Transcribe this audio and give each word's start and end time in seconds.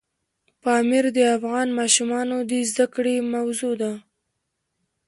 پامیر 0.61 1.05
د 1.17 1.19
افغان 1.35 1.67
ماشومانو 1.79 2.37
د 2.49 2.51
زده 2.71 2.85
کړې 2.95 3.15
موضوع 3.33 3.73
ده. 3.81 3.93